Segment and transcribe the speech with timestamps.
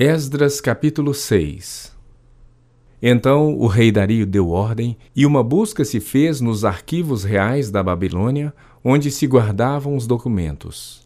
[0.00, 1.92] Esdras capítulo 6
[3.02, 7.82] Então o rei Dario deu ordem, e uma busca se fez nos arquivos reais da
[7.82, 11.04] Babilônia, onde se guardavam os documentos.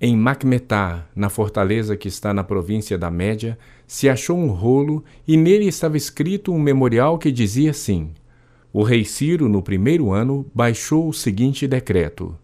[0.00, 5.36] Em Macmetá, na fortaleza que está na província da Média, se achou um rolo e
[5.36, 8.10] nele estava escrito um memorial que dizia assim:
[8.72, 12.34] O rei Ciro, no primeiro ano, baixou o seguinte decreto: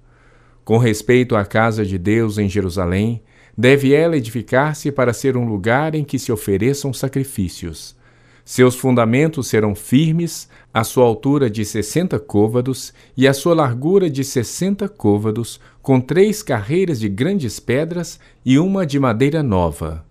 [0.63, 3.23] Com respeito à casa de Deus em Jerusalém,
[3.57, 7.97] Deve ela edificar-se para ser um lugar em que se ofereçam sacrifícios.
[8.45, 14.23] Seus fundamentos serão firmes, a sua altura de sessenta côvados e a sua largura de
[14.23, 20.05] sessenta côvados, com três carreiras de grandes pedras e uma de madeira nova.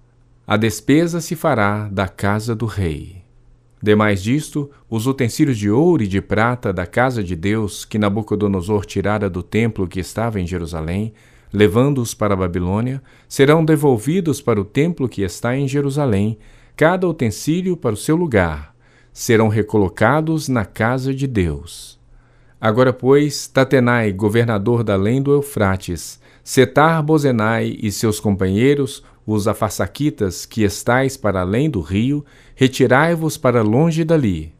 [0.45, 3.23] A despesa se fará da casa do rei.
[3.81, 8.86] Demais disto, os utensílios de ouro e de prata da casa de Deus que Nabucodonosor
[8.86, 11.14] tirara do templo que estava em Jerusalém,
[11.55, 16.38] levando-os para a Babilônia, serão devolvidos para o templo que está em Jerusalém,
[16.76, 18.76] cada utensílio para o seu lugar,
[19.14, 21.97] serão recolocados na casa de Deus.
[22.59, 30.45] Agora, pois, Tatenai, governador da além do Eufrates, Setar Bozenai e seus companheiros, os afarsaquitas
[30.45, 34.53] que estais para além do rio, retirai-vos para longe dali.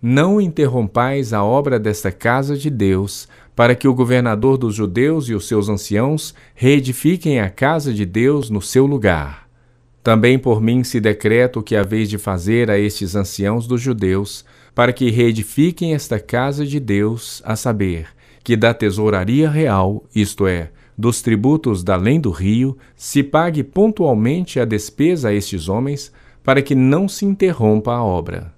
[0.00, 3.26] Não interrompais a obra desta casa de Deus,
[3.58, 8.50] para que o governador dos judeus e os seus anciãos reedifiquem a casa de Deus
[8.50, 9.48] no seu lugar.
[10.00, 14.44] Também por mim se decreto o que haveis de fazer a estes anciãos dos judeus,
[14.76, 18.06] para que reedifiquem esta casa de Deus, a saber,
[18.44, 24.60] que da tesouraria real, isto é, dos tributos da além do rio, se pague pontualmente
[24.60, 26.12] a despesa a estes homens,
[26.44, 28.56] para que não se interrompa a obra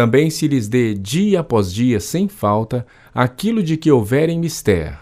[0.00, 4.98] também se lhes dê dia após dia, sem falta, aquilo de que houverem mister: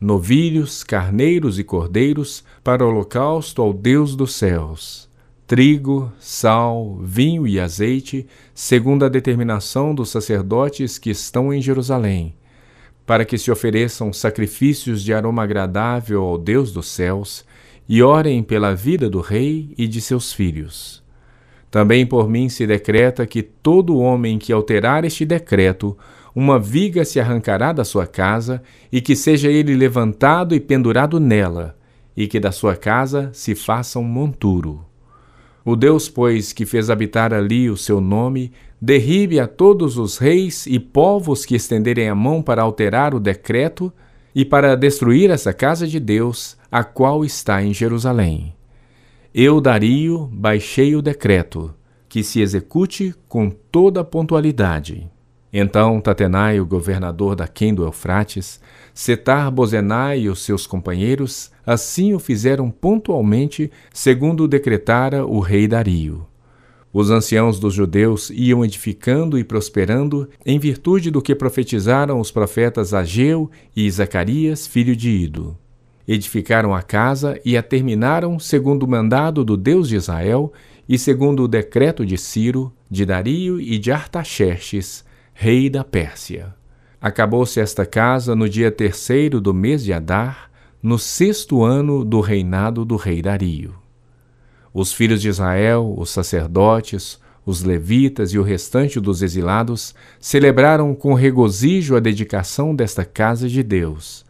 [0.00, 5.08] novilhos, carneiros e cordeiros, para holocausto ao Deus dos céus,
[5.46, 12.34] trigo, sal, vinho e azeite, segundo a determinação dos sacerdotes que estão em Jerusalém,
[13.06, 17.44] para que se ofereçam sacrifícios de aroma agradável ao Deus dos céus,
[17.88, 21.03] e orem pela vida do rei e de seus filhos
[21.74, 25.98] também por mim se decreta que todo homem que alterar este decreto,
[26.32, 28.62] uma viga se arrancará da sua casa,
[28.92, 31.76] e que seja ele levantado e pendurado nela,
[32.16, 34.84] e que da sua casa se faça um monturo.
[35.64, 40.68] O Deus, pois, que fez habitar ali o seu nome, derribe a todos os reis
[40.68, 43.92] e povos que estenderem a mão para alterar o decreto
[44.32, 48.54] e para destruir essa casa de Deus, a qual está em Jerusalém.
[49.36, 51.74] Eu, Dario, baixei o decreto,
[52.08, 55.10] que se execute com toda pontualidade.
[55.52, 58.60] Então Tatenai, o governador da Quem do Eufrates,
[58.94, 66.24] Setar Bozenai e os seus companheiros assim o fizeram pontualmente, segundo decretara o rei Dario.
[66.92, 72.94] Os anciãos dos judeus iam edificando e prosperando em virtude do que profetizaram os profetas
[72.94, 75.58] Ageu e Zacarias, filho de Ido
[76.06, 80.52] edificaram a casa e a terminaram segundo o mandado do Deus de Israel
[80.88, 86.54] e segundo o decreto de Ciro, de Dario e de Artaxerxes, rei da Pérsia.
[87.00, 90.50] Acabou-se esta casa no dia terceiro do mês de Adar,
[90.82, 93.74] no sexto ano do reinado do rei Dario.
[94.72, 101.14] Os filhos de Israel, os sacerdotes, os levitas e o restante dos exilados celebraram com
[101.14, 104.23] regozijo a dedicação desta casa de Deus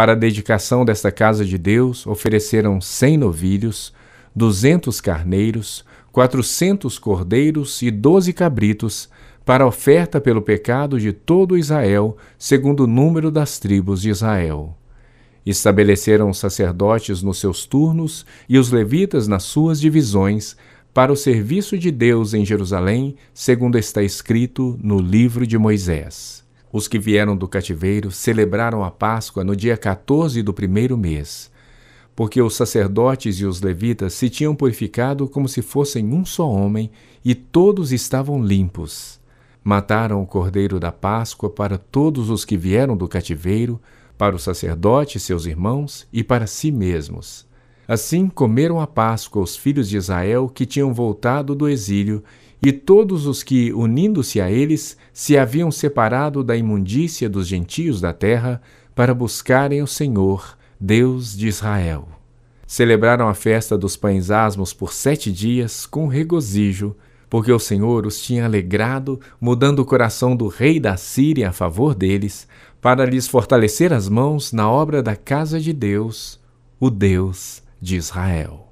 [0.00, 3.92] para a dedicação desta casa de Deus, ofereceram cem novilhos,
[4.34, 9.10] duzentos carneiros, quatrocentos cordeiros e doze cabritos,
[9.44, 14.74] para oferta pelo pecado de todo Israel, segundo o número das tribos de Israel.
[15.44, 20.56] Estabeleceram os sacerdotes nos seus turnos e os levitas nas suas divisões,
[20.94, 26.39] para o serviço de Deus em Jerusalém, segundo está escrito no livro de Moisés.
[26.72, 31.50] Os que vieram do cativeiro celebraram a Páscoa no dia 14 do primeiro mês,
[32.14, 36.90] porque os sacerdotes e os levitas se tinham purificado como se fossem um só homem
[37.24, 39.18] e todos estavam limpos.
[39.64, 43.80] Mataram o cordeiro da Páscoa para todos os que vieram do cativeiro,
[44.16, 47.46] para o sacerdote e seus irmãos e para si mesmos.
[47.88, 52.22] Assim comeram a Páscoa os filhos de Israel que tinham voltado do exílio
[52.62, 58.12] e todos os que, unindo-se a eles, se haviam separado da imundícia dos gentios da
[58.12, 58.60] terra
[58.94, 62.08] para buscarem o Senhor, Deus de Israel.
[62.66, 66.94] Celebraram a festa dos pães asmos por sete dias com regozijo,
[67.30, 71.94] porque o Senhor os tinha alegrado, mudando o coração do rei da Síria a favor
[71.94, 72.46] deles,
[72.80, 76.38] para lhes fortalecer as mãos na obra da casa de Deus,
[76.78, 78.68] o Deus de Israel.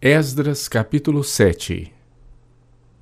[0.00, 1.99] Esdras capítulo 7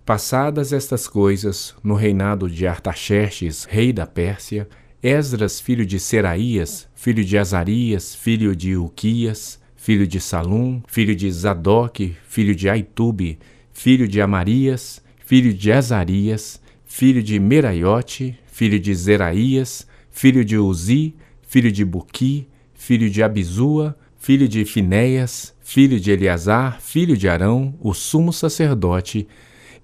[0.09, 4.67] Passadas estas coisas, no reinado de Artaxerxes, rei da Pérsia,
[5.03, 11.31] Esdras, filho de Seraías, filho de Azarias, filho de Uquias, filho de Salum, filho de
[11.31, 13.39] Zadok, filho de Aitube,
[13.71, 21.17] filho de Amarias, filho de Azarias, filho de Meraiote, filho de Zeraías, filho de Uzi,
[21.43, 27.75] filho de Buqui, filho de Abizua, filho de Finéias, filho de Eleazar, filho de Arão,
[27.79, 29.29] o sumo sacerdote,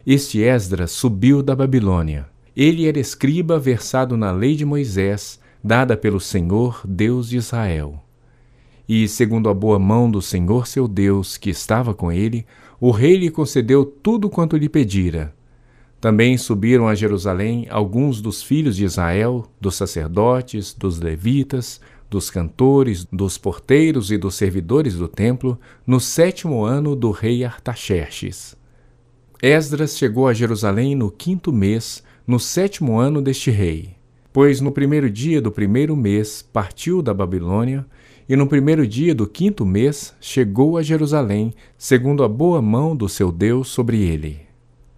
[0.06, 2.26] este Esdras subiu da Babilônia.
[2.54, 8.02] Ele era escriba versado na lei de Moisés, dada pelo Senhor, Deus de Israel.
[8.86, 12.44] E, segundo a boa mão do Senhor seu Deus, que estava com ele,
[12.78, 15.34] o rei lhe concedeu tudo quanto lhe pedira.
[16.02, 21.80] Também subiram a Jerusalém alguns dos filhos de Israel, dos sacerdotes, dos levitas,
[22.10, 28.54] dos cantores, dos porteiros e dos servidores do templo, no sétimo ano do rei Artaxerxes.
[29.46, 33.90] Esdras chegou a Jerusalém no quinto mês, no sétimo ano deste rei.
[34.32, 37.84] Pois no primeiro dia do primeiro mês partiu da Babilônia,
[38.26, 43.06] e no primeiro dia do quinto mês chegou a Jerusalém, segundo a boa mão do
[43.06, 44.40] seu Deus sobre ele.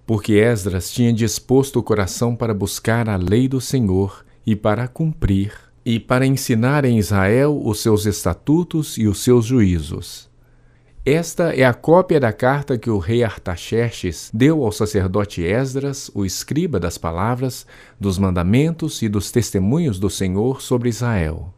[0.07, 5.55] Porque Esdras tinha disposto o coração para buscar a lei do Senhor e para cumprir,
[5.85, 10.26] e para ensinar em Israel os seus estatutos e os seus juízos.
[11.09, 16.25] Esta é a cópia da carta que o rei Artaxerxes deu ao sacerdote Esdras, o
[16.25, 17.65] escriba das palavras,
[18.01, 21.55] dos mandamentos e dos testemunhos do Senhor sobre Israel.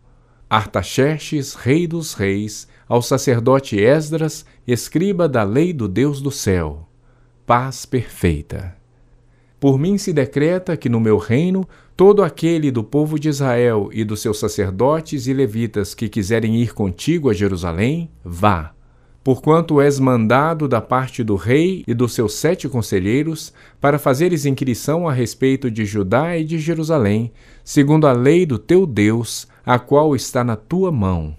[0.51, 6.87] Artaxerxes, rei dos reis, ao sacerdote Esdras, escriba da lei do Deus do céu.
[7.47, 8.77] Paz perfeita.
[9.59, 11.67] Por mim se decreta que no meu reino
[11.97, 16.75] todo aquele do povo de Israel e dos seus sacerdotes e levitas que quiserem ir
[16.75, 18.75] contigo a Jerusalém, vá
[19.23, 25.09] porquanto és mandado da parte do rei e dos seus sete conselheiros, para fazeres inquirição
[25.09, 27.33] a respeito de Judá e de Jerusalém,
[27.63, 31.37] segundo a lei do teu Deus, a qual está na tua mão,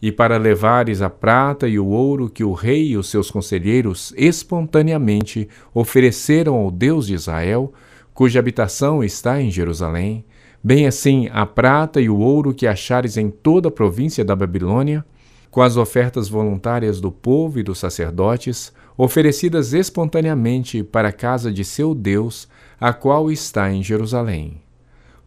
[0.00, 4.12] e para levares a prata e o ouro que o rei e os seus conselheiros
[4.16, 7.72] espontaneamente ofereceram ao Deus de Israel,
[8.12, 10.24] cuja habitação está em Jerusalém,
[10.62, 15.04] bem assim a prata e o ouro que achares em toda a província da Babilônia,
[15.52, 21.62] com as ofertas voluntárias do povo e dos sacerdotes, oferecidas espontaneamente para a casa de
[21.62, 22.48] seu Deus,
[22.80, 24.62] a qual está em Jerusalém.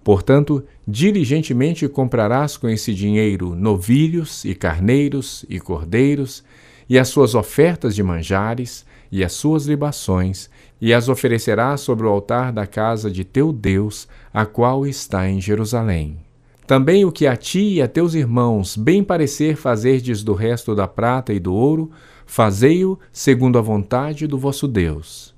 [0.04, 6.44] Portanto, diligentemente comprarás com esse dinheiro novilhos e carneiros e cordeiros,
[6.89, 10.50] e as suas ofertas de manjares, e as suas libações,
[10.81, 15.39] e as oferecerás sobre o altar da casa de teu Deus, a qual está em
[15.39, 16.25] Jerusalém.
[16.67, 20.88] Também o que a ti e a teus irmãos bem parecer fazerdes do resto da
[20.88, 21.91] prata e do ouro,
[22.25, 25.35] fazei-o segundo a vontade do vosso Deus.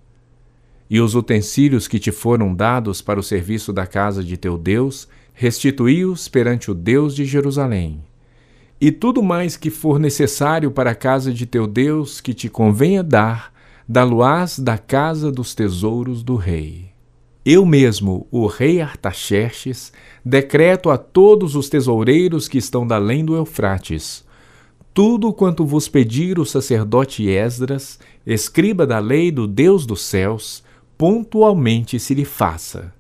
[0.89, 5.05] E os utensílios que te foram dados para o serviço da casa de teu Deus,
[5.33, 8.01] restituí-os perante o Deus de Jerusalém.
[8.79, 13.03] E tudo mais que for necessário para a casa de teu Deus que te convenha
[13.03, 13.51] dar,
[13.85, 16.96] dá-lo-ás da casa dos tesouros do rei.
[17.49, 19.93] Eu mesmo, o rei Artaxerxes,
[20.25, 24.25] decreto a todos os tesoureiros que estão da além do Eufrates:
[24.93, 30.61] tudo quanto vos pedir o sacerdote Esdras, escriba da lei do Deus dos céus,
[30.97, 32.93] pontualmente se lhe faça.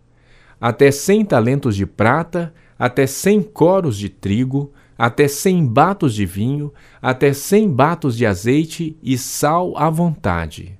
[0.61, 6.73] Até cem talentos de prata, até cem coros de trigo, até cem batos de vinho,
[7.01, 10.76] até cem batos de azeite e sal à vontade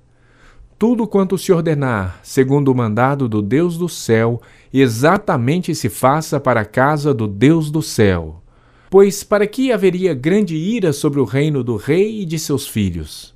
[0.77, 4.39] tudo quanto se ordenar, segundo o mandado do Deus do céu,
[4.71, 8.43] exatamente se faça para a casa do Deus do céu.
[8.89, 13.35] Pois para que haveria grande ira sobre o reino do rei e de seus filhos?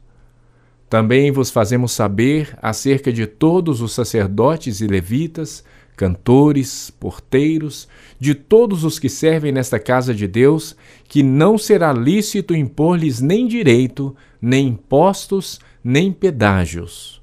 [0.88, 5.64] Também vos fazemos saber acerca de todos os sacerdotes e levitas,
[5.96, 7.88] cantores, porteiros,
[8.20, 13.48] de todos os que servem nesta casa de Deus, que não será lícito impor-lhes nem
[13.48, 17.21] direito, nem impostos, nem pedágios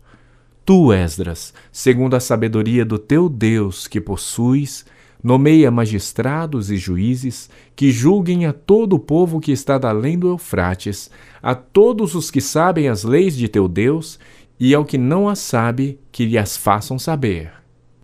[0.69, 4.85] Tu, Esdras, segundo a sabedoria do teu Deus que possuis,
[5.25, 11.11] nomeia magistrados e juízes que julguem a todo o povo que está além do Eufrates,
[11.43, 14.19] a todos os que sabem as leis de teu Deus,
[14.61, 17.51] e ao que não as sabe, que lhe as façam saber.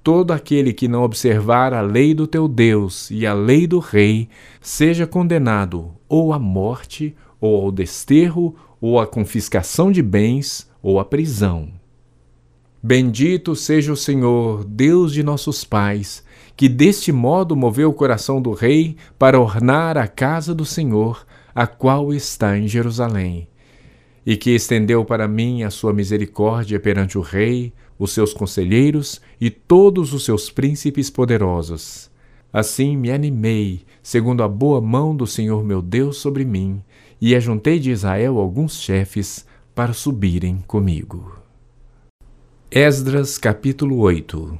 [0.02, 4.26] Todo aquele que não observar a lei do teu Deus e a lei do rei,
[4.62, 11.04] seja condenado ou à morte, ou ao desterro, ou à confiscação de bens, ou à
[11.04, 11.83] prisão.
[12.86, 16.22] Bendito seja o Senhor, Deus de nossos pais,
[16.54, 21.24] que deste modo moveu o coração do rei para ornar a casa do Senhor,
[21.54, 23.48] a qual está em Jerusalém.
[24.26, 29.48] e que estendeu para mim a sua misericórdia perante o rei, os seus conselheiros e
[29.50, 32.10] todos os seus príncipes poderosos.
[32.52, 36.82] Assim me animei, segundo a boa mão do Senhor meu Deus sobre mim,
[37.18, 41.43] e ajuntei de Israel alguns chefes para subirem comigo.
[42.70, 44.58] Esdras capítulo 8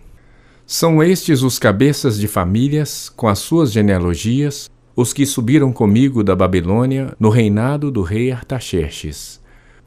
[0.64, 6.36] São estes os cabeças de famílias, com as suas genealogias, os que subiram comigo da
[6.36, 9.42] Babilônia no reinado do rei Artaxerxes.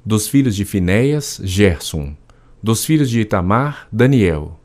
[0.06, 2.18] Dos filhos de Finéias, Gerson.
[2.62, 4.60] Dos filhos de Itamar, Daniel.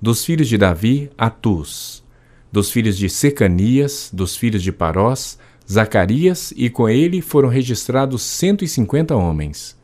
[0.00, 2.04] Dos filhos de Davi, Atus.
[2.52, 5.38] Dos filhos de Secanias, dos filhos de Parós,
[5.68, 9.76] Zacarias, e com ele foram registrados cento e cinquenta homens.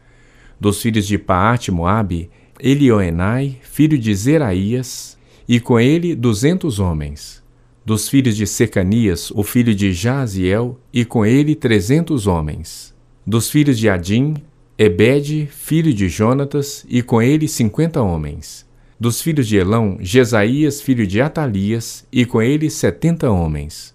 [0.61, 2.31] Dos filhos de Paate Moabe,
[2.67, 7.45] Elioenai, filho de Zeraías, e com ele duzentos homens
[7.85, 12.95] dos filhos de Secanias, o filho de Jaziel, e com ele trezentos homens.
[13.27, 14.37] Dos filhos de Adim,
[14.79, 18.67] Ebed, filho de Jonatas, e com ele cinquenta homens.
[18.99, 23.95] Dos filhos de Elão, Jesaías, filho de Atalias, e com ele setenta homens.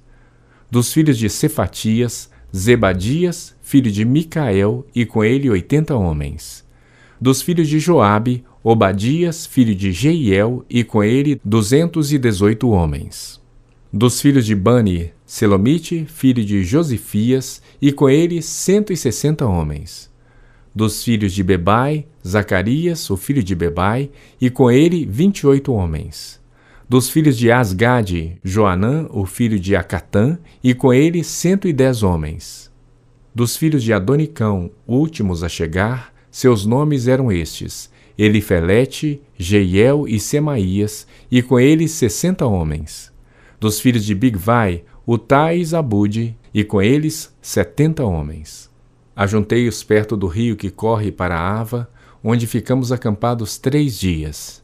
[0.70, 6.64] Dos filhos de Cefatias, Zebadias, filho de Micael, e com ele oitenta homens.
[7.20, 13.40] Dos filhos de Joabe, Obadias, filho de Jeiel, e com ele duzentos e dezoito homens.
[13.92, 20.12] Dos filhos de Bani, Selomite, filho de Josifias, e com ele cento e sessenta homens.
[20.76, 24.12] Dos filhos de Bebai, Zacarias, o filho de Bebai,
[24.42, 26.38] e com ele vinte e oito homens.
[26.88, 32.04] Dos filhos de Asgade, Joanã, o filho de Acatã, e com ele cento e dez
[32.04, 32.70] homens.
[33.34, 37.89] Dos filhos de Adonicão, últimos a chegar, seus nomes eram estes:
[38.22, 43.10] Elifelete, Jeiel e Semaías, e com eles sessenta homens
[43.60, 48.70] dos filhos de Bigvai, Utai e Zabude, e com eles setenta homens.
[49.16, 51.90] Ajuntei-os perto do rio que corre para Ava,
[52.24, 54.64] onde ficamos acampados três dias.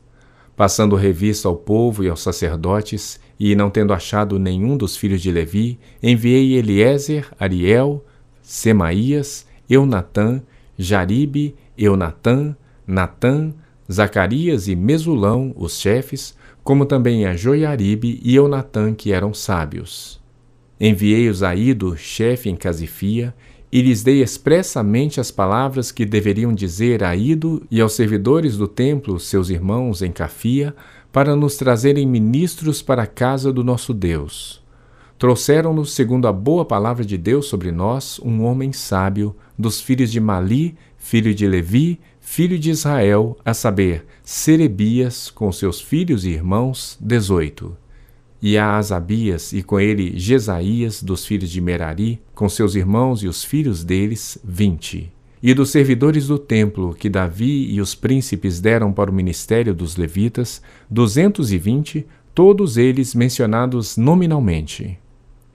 [0.55, 5.29] Passando revista ao povo e aos sacerdotes, e não tendo achado nenhum dos filhos de
[5.29, 8.05] Levi, enviei Eliezer, Ariel,
[8.41, 10.41] Semaías, Eunatã,
[10.77, 12.55] Jaribe, Eunatã,
[12.88, 13.54] Natã,
[13.92, 20.20] Zacarias e Mesulão, os chefes, como também a Joiaribe e Eunatã, que eram sábios.
[20.80, 23.34] Enviei-os a Ido, chefe em Casifia,
[23.72, 28.68] e lhes dei expressamente as palavras que deveriam dizer a Ido e aos servidores do
[28.68, 30.75] templo, seus irmãos em Cafia,
[31.12, 34.63] para nos trazerem ministros para a casa do nosso Deus.
[35.18, 40.20] Trouxeram-nos, segundo a boa palavra de Deus sobre nós, um homem sábio, dos filhos de
[40.20, 46.98] Mali, filho de Levi, filho de Israel, a saber, Serebias, com seus filhos e irmãos,
[47.00, 47.77] dezoito.
[48.41, 53.27] E a Asabias, e com ele Jesaías, dos filhos de Merari, com seus irmãos e
[53.27, 55.13] os filhos deles, vinte.
[55.41, 59.96] E dos servidores do templo, que Davi e os príncipes deram para o ministério dos
[59.96, 64.98] levitas, duzentos e vinte, todos eles mencionados nominalmente.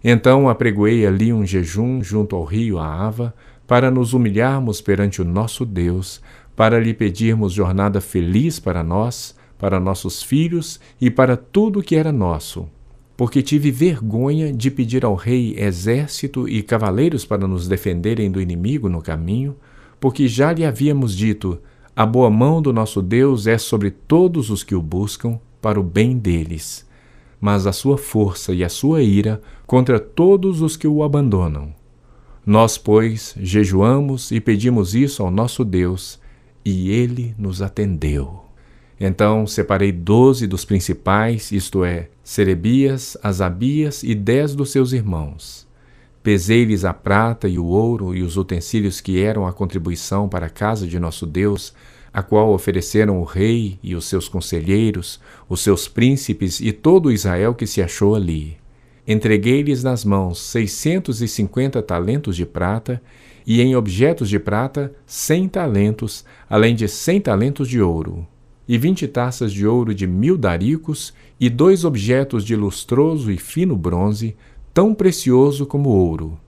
[0.03, 3.35] Então apregoei ali um jejum junto ao rio Aava,
[3.67, 6.21] para nos humilharmos perante o nosso Deus,
[6.61, 12.13] para lhe pedirmos jornada feliz para nós, para nossos filhos e para tudo que era
[12.13, 12.69] nosso.
[13.17, 18.91] Porque tive vergonha de pedir ao rei exército e cavaleiros para nos defenderem do inimigo
[18.91, 19.57] no caminho,
[19.99, 21.59] porque já lhe havíamos dito:
[21.97, 25.83] a boa mão do nosso Deus é sobre todos os que o buscam, para o
[25.83, 26.87] bem deles,
[27.41, 31.73] mas a sua força e a sua ira contra todos os que o abandonam.
[32.45, 36.20] Nós, pois, jejuamos e pedimos isso ao nosso Deus,
[36.65, 38.45] e ele nos atendeu.
[38.99, 45.67] Então separei doze dos principais, isto é, Serebias, Asabias e dez dos seus irmãos.
[46.23, 50.51] Pesei-lhes a prata e o ouro e os utensílios que eram a contribuição para a
[50.51, 51.73] casa de nosso Deus,
[52.13, 57.55] a qual ofereceram o rei e os seus conselheiros, os seus príncipes e todo Israel
[57.55, 58.59] que se achou ali.
[59.09, 63.01] Entreguei-lhes nas mãos seiscentos e cinquenta talentos de prata
[63.53, 68.25] e em objetos de prata cem talentos, além de cem talentos de ouro,
[68.69, 73.75] e vinte taças de ouro de mil daricos, e dois objetos de lustroso e fino
[73.77, 74.37] bronze,
[74.73, 76.39] tão precioso como ouro.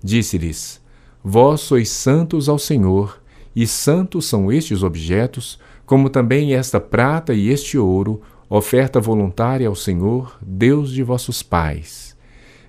[0.00, 0.80] Disse-lhes:
[1.20, 3.20] Vós sois santos ao Senhor,
[3.56, 9.74] e santos são estes objetos, como também esta prata e este ouro, oferta voluntária ao
[9.74, 12.15] Senhor, Deus de vossos pais.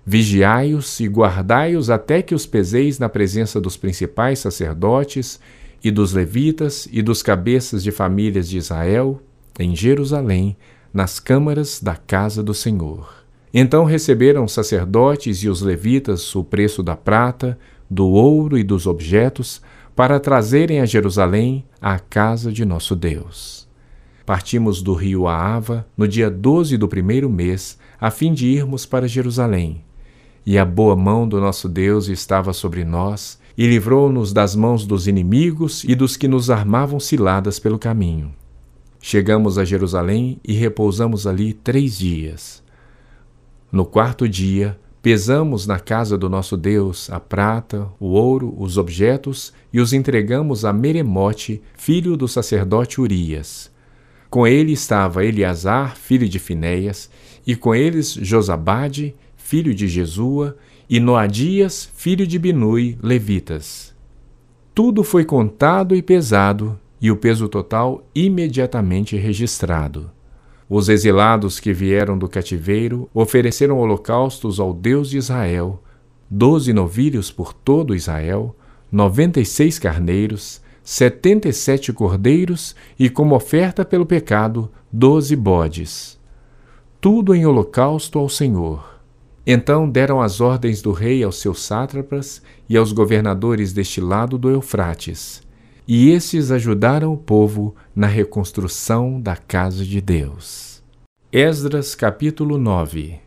[0.10, 5.38] Vigiai-os e guardai-os até que os peseis na presença dos principais sacerdotes
[5.84, 9.22] e dos levitas e dos cabeças de famílias de Israel,
[9.60, 10.56] em Jerusalém,
[10.94, 13.26] nas câmaras da casa do Senhor.
[13.54, 17.60] Então receberam os sacerdotes e os levitas o preço da prata,
[17.90, 19.62] do ouro e dos objetos,
[19.94, 23.68] para trazerem a Jerusalém a casa de nosso Deus.
[24.26, 29.06] Partimos do rio Aava no dia 12 do primeiro mês, a fim de irmos para
[29.06, 29.84] Jerusalém.
[30.48, 35.06] E a boa mão do nosso Deus estava sobre nós, e livrou-nos das mãos dos
[35.06, 38.34] inimigos e dos que nos armavam ciladas pelo caminho.
[39.01, 42.63] Chegamos a Jerusalém e repousamos ali três dias.
[43.70, 49.51] No quarto dia, pesamos na casa do nosso Deus a prata, o ouro, os objetos
[49.74, 53.70] e os entregamos a Meremote, filho do sacerdote Urias.
[54.30, 57.10] Com ele estava Eleazar, filho de Finéias,
[57.46, 59.13] e com eles Josabade,
[59.48, 60.58] filho de Jesua,
[60.89, 63.96] e Noadias, filho de Binui, levitas.
[64.75, 70.12] Tudo foi contado e pesado, e o peso total imediatamente registrado.
[70.70, 75.82] Os exilados que vieram do cativeiro ofereceram holocaustos ao Deus de Israel,
[76.30, 78.54] doze novilhos por todo Israel,
[78.92, 86.20] noventa e seis carneiros, setenta e sete cordeiros e, como oferta pelo pecado, doze bodes.
[87.00, 88.97] Tudo em holocausto ao Senhor
[89.50, 94.50] então deram as ordens do rei aos seus sátrapas e aos governadores deste lado do
[94.50, 95.42] Eufrates,
[95.88, 100.84] e estes ajudaram o povo na reconstrução da casa de Deus.
[101.32, 103.22] Esdras capítulo 9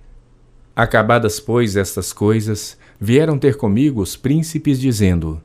[0.77, 5.41] Acabadas, pois, estas coisas, vieram ter comigo os príncipes, dizendo: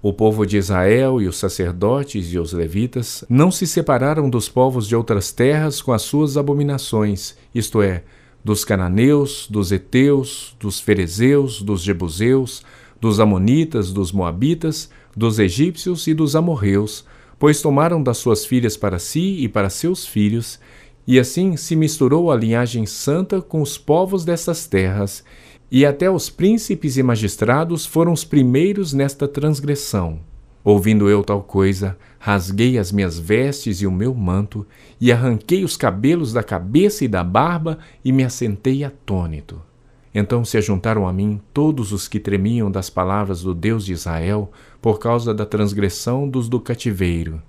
[0.00, 4.86] O povo de Israel e os sacerdotes e os levitas não se separaram dos povos
[4.86, 8.04] de outras terras com as suas abominações, isto é,
[8.44, 12.62] dos cananeus, dos heteus, dos ferezeus, dos jebuseus,
[13.00, 17.04] dos amonitas, dos moabitas, dos egípcios e dos amorreus,
[17.38, 20.60] pois tomaram das suas filhas para si e para seus filhos,
[21.06, 25.24] e assim se misturou a linhagem santa com os povos destas terras,
[25.70, 30.29] e até os príncipes e magistrados foram os primeiros nesta transgressão.
[30.62, 34.66] Ouvindo eu tal coisa, rasguei as minhas vestes e o meu manto,
[35.00, 39.60] e arranquei os cabelos da cabeça e da barba, e me assentei atônito.
[40.14, 44.50] Então se ajuntaram a mim todos os que tremiam das palavras do Deus de Israel,
[44.82, 47.40] por causa da transgressão dos do cativeiro.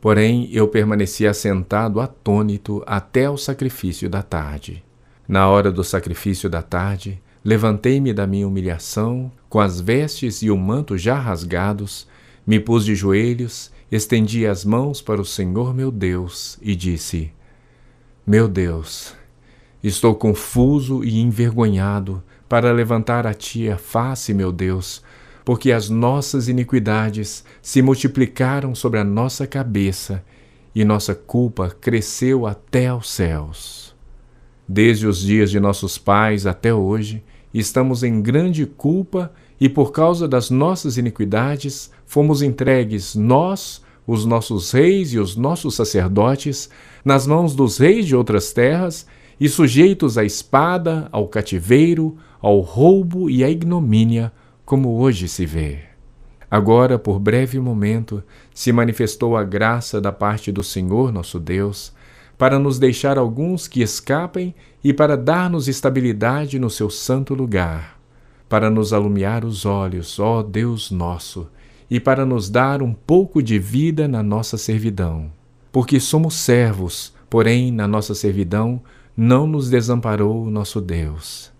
[0.00, 4.84] Porém, eu permaneci assentado atônito até o sacrifício da tarde.
[5.26, 10.56] Na hora do sacrifício da tarde, levantei-me da minha humilhação, com as vestes e o
[10.56, 12.06] manto já rasgados,
[12.46, 17.30] me pus de joelhos, estendi as mãos para o Senhor meu Deus e disse:
[18.26, 19.14] Meu Deus,
[19.82, 25.02] estou confuso e envergonhado para levantar a ti a face, meu Deus,
[25.44, 30.24] porque as nossas iniquidades se multiplicaram sobre a nossa cabeça
[30.74, 33.94] e nossa culpa cresceu até aos céus.
[34.66, 40.26] Desde os dias de nossos pais até hoje, estamos em grande culpa e por causa
[40.26, 46.68] das nossas iniquidades fomos entregues, nós, os nossos reis e os nossos sacerdotes,
[47.04, 49.06] nas mãos dos reis de outras terras
[49.38, 54.32] e sujeitos à espada, ao cativeiro, ao roubo e à ignomínia,
[54.64, 55.78] como hoje se vê.
[56.50, 58.20] Agora, por breve momento,
[58.52, 61.92] se manifestou a graça da parte do Senhor nosso Deus,
[62.36, 68.01] para nos deixar alguns que escapem e para dar-nos estabilidade no seu santo lugar
[68.52, 71.48] para nos alumiar os olhos, ó Deus nosso,
[71.90, 75.32] e para nos dar um pouco de vida na nossa servidão.
[75.72, 78.82] Porque somos servos, porém, na nossa servidão,
[79.16, 81.50] não nos desamparou o nosso Deus.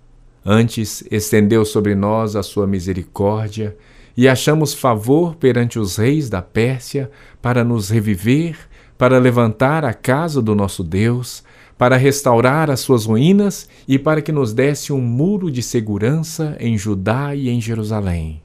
[0.45, 3.75] Antes, estendeu sobre nós a sua misericórdia,
[4.15, 8.55] e achamos favor perante os reis da Pérsia para nos reviver,
[9.03, 11.43] para levantar a casa do nosso Deus,
[11.77, 16.79] para restaurar as suas ruínas e para que nos desse um muro de segurança em
[16.79, 18.41] Judá e em Jerusalém.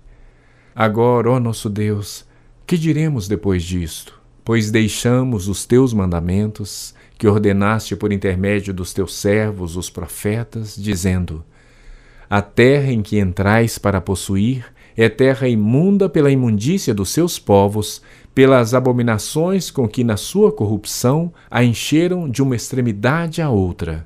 [0.76, 2.26] Agora, ó nosso Deus,
[2.66, 4.20] que diremos depois disto?
[4.44, 11.46] Pois deixamos os teus mandamentos, que ordenaste por intermédio dos teus servos, os profetas, dizendo:
[12.28, 14.66] A terra em que entrais para possuir
[14.98, 18.02] é terra imunda pela imundícia dos seus povos,
[18.38, 24.06] pelas abominações com que na sua corrupção a encheram de uma extremidade à outra.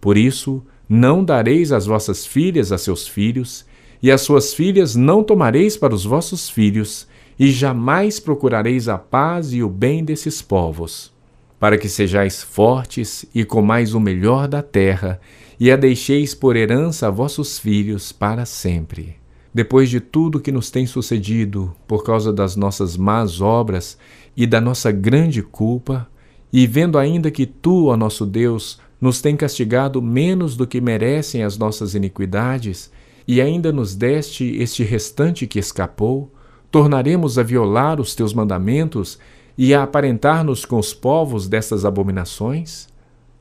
[0.00, 3.66] Por isso, não dareis as vossas filhas a seus filhos,
[4.00, 9.52] e as suas filhas não tomareis para os vossos filhos, e jamais procurareis a paz
[9.52, 11.12] e o bem desses povos,
[11.58, 15.20] para que sejais fortes e comais o melhor da terra,
[15.58, 19.16] e a deixeis por herança a vossos filhos para sempre
[19.58, 23.98] depois de tudo que nos tem sucedido por causa das nossas más obras
[24.36, 26.08] e da nossa grande culpa,
[26.52, 31.42] e vendo ainda que tu, ó nosso Deus, nos tem castigado menos do que merecem
[31.42, 32.88] as nossas iniquidades,
[33.26, 36.32] e ainda nos deste este restante que escapou,
[36.70, 39.18] tornaremos a violar os teus mandamentos
[39.58, 42.86] e a aparentar-nos com os povos destas abominações?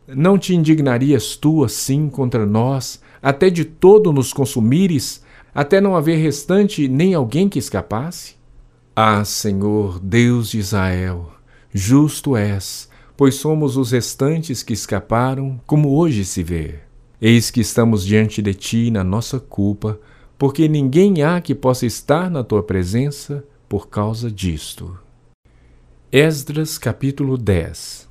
[0.07, 5.26] Não te indignarias tu assim contra nós, até de todo nos consumires,
[5.57, 8.35] até não haver restante nem alguém que escapasse?
[8.95, 11.31] Ah, Senhor, Deus de Israel,
[11.73, 16.75] justo és, pois somos os restantes que escaparam, como hoje se vê.
[17.19, 19.99] Eis que estamos diante de ti na nossa culpa,
[20.37, 24.95] porque ninguém há que possa estar na tua presença por causa disto.
[26.11, 28.07] Esdras capítulo 10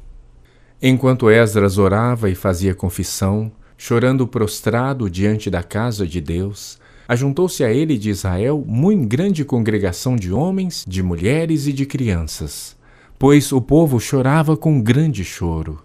[0.83, 7.73] Enquanto Esdras orava e fazia confissão, chorando prostrado diante da casa de Deus, ajuntou-se a
[7.73, 12.77] ele de Israel muito grande congregação de homens, de mulheres e de crianças,
[13.19, 15.83] pois o povo chorava com grande choro.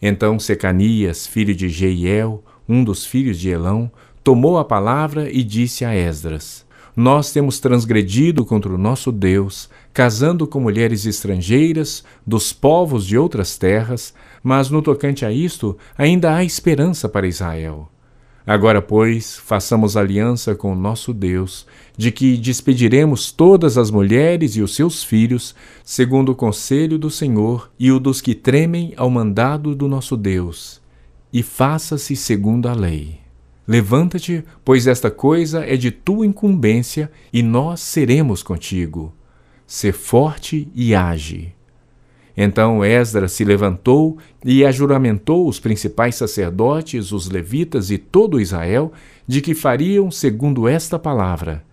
[0.00, 3.90] Então Secanias, filho de Jeiel, um dos filhos de Elão,
[4.22, 10.46] tomou a palavra e disse a Esdras: Nós temos transgredido contra o nosso Deus, casando
[10.46, 16.44] com mulheres estrangeiras dos povos de outras terras, mas no tocante a isto ainda há
[16.44, 17.88] esperança para Israel.
[18.46, 24.62] Agora, pois, façamos aliança com o nosso Deus, de que despediremos todas as mulheres e
[24.62, 25.52] os seus filhos,
[25.84, 30.80] segundo o conselho do Senhor e o dos que tremem ao mandado do nosso Deus,
[31.32, 33.18] e faça-se segundo a lei.
[33.66, 39.12] Levanta-te, pois esta coisa é de tua incumbência, e nós seremos contigo.
[39.66, 41.55] Sê forte e age.
[42.36, 48.92] Então Esdras se levantou e ajuramentou os principais sacerdotes, os levitas e todo Israel,
[49.26, 51.64] de que fariam segundo esta palavra.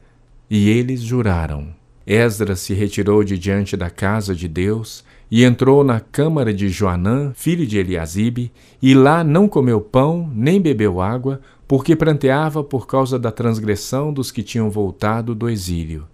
[0.50, 1.68] E eles juraram.
[2.06, 7.32] Esdras se retirou de diante da casa de Deus e entrou na câmara de Joanã,
[7.34, 13.18] filho de Eliasibe, e lá não comeu pão nem bebeu água, porque pranteava por causa
[13.18, 16.06] da transgressão dos que tinham voltado do exílio.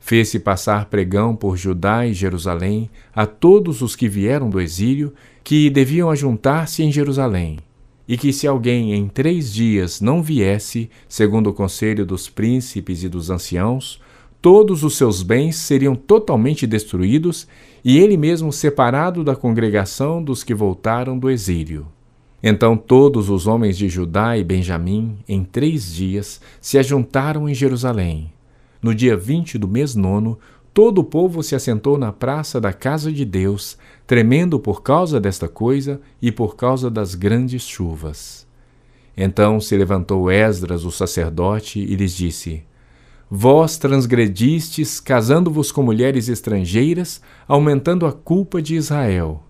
[0.00, 5.12] Fez-se passar pregão por Judá e Jerusalém a todos os que vieram do exílio,
[5.44, 7.58] que deviam ajuntar-se em Jerusalém,
[8.06, 13.08] e que se alguém em três dias não viesse, segundo o conselho dos príncipes e
[13.08, 14.00] dos anciãos,
[14.40, 17.46] todos os seus bens seriam totalmente destruídos
[17.84, 21.86] e ele mesmo separado da congregação dos que voltaram do exílio.
[22.42, 28.32] Então todos os homens de Judá e Benjamim, em três dias, se ajuntaram em Jerusalém.
[28.82, 30.38] No dia vinte do mês nono,
[30.72, 35.48] todo o povo se assentou na praça da casa de Deus, tremendo por causa desta
[35.48, 38.46] coisa e por causa das grandes chuvas.
[39.16, 42.62] Então se levantou Esdras, o sacerdote, e lhes disse:
[43.28, 49.42] Vós transgredistes, casando-vos com mulheres estrangeiras, aumentando a culpa de Israel.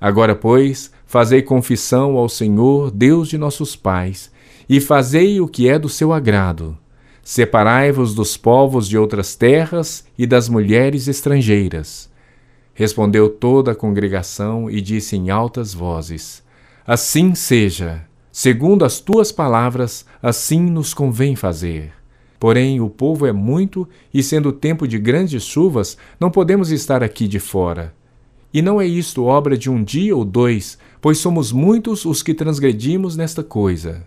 [0.00, 4.32] Agora, pois, fazei confissão ao Senhor, Deus de nossos pais,
[4.68, 6.76] e fazei o que é do seu agrado.
[7.24, 12.12] Separai-vos dos povos de outras terras e das mulheres estrangeiras.
[12.74, 16.42] Respondeu toda a congregação e disse em altas vozes:
[16.86, 21.92] Assim seja, segundo as tuas palavras, assim nos convém fazer.
[22.38, 27.26] Porém, o povo é muito, e sendo tempo de grandes chuvas, não podemos estar aqui
[27.26, 27.94] de fora.
[28.52, 32.34] E não é isto obra de um dia ou dois, pois somos muitos os que
[32.34, 34.06] transgredimos nesta coisa.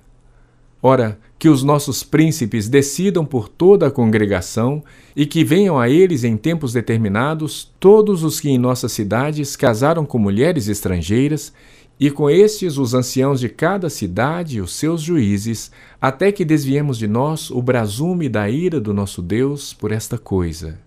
[0.81, 4.83] Ora, que os nossos príncipes decidam por toda a congregação
[5.15, 10.05] e que venham a eles em tempos determinados todos os que em nossas cidades casaram
[10.05, 11.53] com mulheres estrangeiras
[11.99, 16.97] e com estes os anciãos de cada cidade e os seus juízes, até que desviemos
[16.97, 20.79] de nós o brasume da ira do nosso Deus por esta coisa.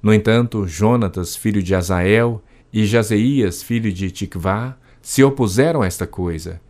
[0.00, 6.06] No entanto, Jonatas, filho de Azael, e Jazeias, filho de Tikvá, se opuseram a esta
[6.06, 6.60] coisa,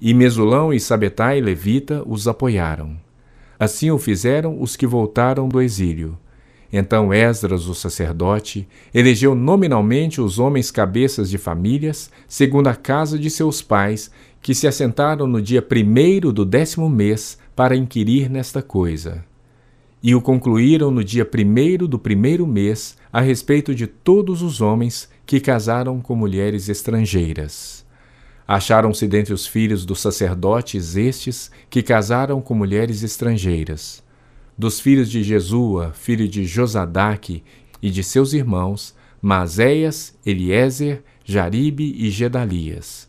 [0.00, 2.96] e Mesulão e Sabetai, levita, os apoiaram.
[3.58, 6.16] Assim o fizeram os que voltaram do exílio,
[6.72, 13.28] então Esdras, o sacerdote, elegeu nominalmente os homens cabeças de famílias, segundo a casa de
[13.28, 14.10] seus pais,
[14.40, 19.24] que se assentaram no dia primeiro do décimo mês para inquirir nesta coisa.
[20.02, 25.10] E o concluíram no dia primeiro do primeiro mês, a respeito de todos os homens
[25.26, 27.84] que casaram com mulheres estrangeiras.
[28.50, 34.02] Acharam-se dentre os filhos dos sacerdotes estes que casaram com mulheres estrangeiras
[34.60, 37.42] dos filhos de Jesua, filho de Josadaque,
[37.80, 43.08] e de seus irmãos, Mazéias, Eliezer, Jaribe e Gedalias.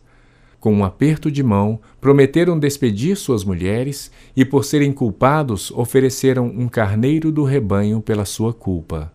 [0.62, 6.70] Com um aperto de mão, prometeram despedir suas mulheres e, por serem culpados, ofereceram um
[6.70, 9.12] carneiro do rebanho pela sua culpa.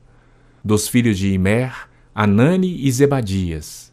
[0.62, 3.90] Dos filhos de Imer, Anani e Zebadias.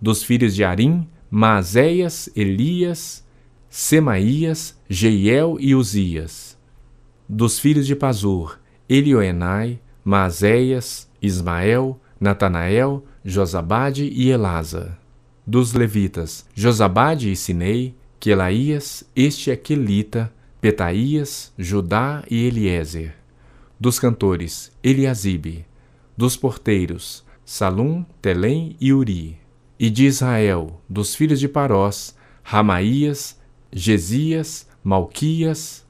[0.00, 3.24] Dos filhos de Arim, Maazéias, Elias,
[3.68, 6.56] Semaías, Jeiel e Uzias
[7.28, 8.58] dos filhos de Pazur,
[8.88, 14.96] Elioenai, Maazéias, Ismael, Natanael, Josabade e Elasa.
[15.46, 23.14] Dos levitas, Josabade e Sinei, Quelaías, este é Quelita, Petaías, Judá e Eliezer.
[23.78, 25.66] Dos cantores, Eliasibe.
[26.16, 29.38] Dos porteiros, Salum, Telém e Uri.
[29.78, 33.38] E de Israel, dos filhos de Parós, Ramaías,
[33.70, 35.86] Gesias, Malquias,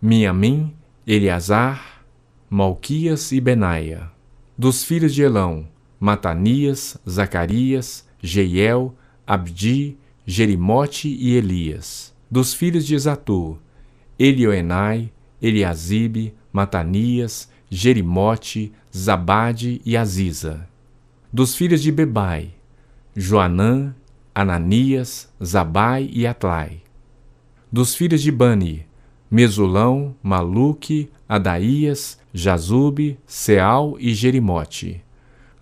[0.00, 0.72] Miamim,
[1.06, 2.04] Eleazar,
[2.48, 4.10] Malquias e Benaia.
[4.56, 5.66] Dos filhos de Elão,
[5.98, 8.94] Matanias, Zacarias, Jeiel,
[9.26, 12.14] Abdi, Jerimote e Elias.
[12.30, 13.58] Dos filhos de Zatu,
[14.18, 20.68] Elioenai, Eliasibe, Matanias, Jerimote, Zabade e Aziza.
[21.32, 22.53] Dos filhos de Bebai,
[23.16, 23.94] Joanã,
[24.34, 26.82] Ananias, Zabai e Atlai.
[27.70, 28.86] Dos filhos de Bani,
[29.30, 35.02] Mesulão, Maluque, Adaías, Jazube, Seal e Jerimote.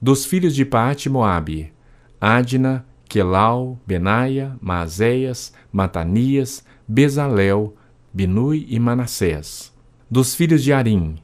[0.00, 1.72] Dos filhos de Paate Moabe,
[2.20, 7.74] Adna, Quelau, Benaia, Maazéias, Matanias, Bezalel,
[8.12, 9.72] Binui e Manassés.
[10.10, 11.16] Dos filhos de Arim,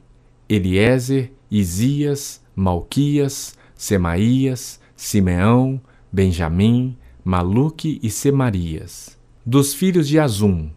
[0.47, 9.17] Eliezer, Isias, Malquias, Semaías, Simeão, Benjamim, Maluque e Semarias.
[9.45, 10.69] Dos filhos de Azum,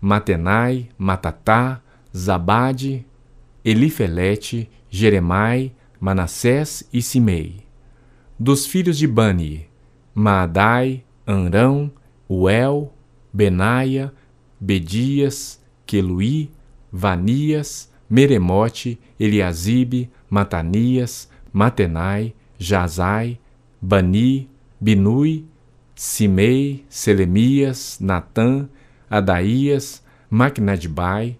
[0.00, 1.80] Matenai, Matatá,
[2.14, 3.06] Zabade,
[3.64, 7.64] Elifelete, Jeremai, Manassés e Simei.
[8.38, 9.66] Dos filhos de Bani,
[10.14, 11.90] Maadai, Anrão,
[12.28, 12.92] Uel,
[13.32, 14.12] Benaia,
[14.60, 16.50] Bedias, Queluí,
[16.92, 23.40] Vanias, Meremote, Eliasibe, Matanias, Matenai, Jazai,
[23.80, 24.48] Bani,
[24.84, 25.46] Binui,
[25.94, 28.68] Simei, Selemias, Natã,
[29.08, 31.38] Adaías, Macnadbai,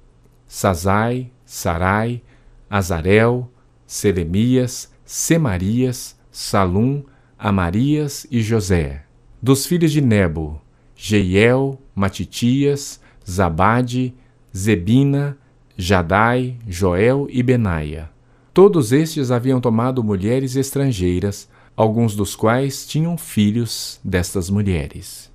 [0.48, 2.22] Sazai, Sarai,
[2.70, 3.50] Azarel,
[3.86, 7.02] Selemias, Semarias, Salum,
[7.38, 9.02] Amarias e José.
[9.42, 10.58] Dos filhos de Nebo,
[10.96, 14.14] Jeiel, Matitias, Zabade,
[14.56, 15.36] Zebina,
[15.76, 18.10] Jadai, Joel e Benaia.
[18.54, 25.33] Todos estes haviam tomado mulheres estrangeiras, alguns dos quais tinham filhos destas mulheres.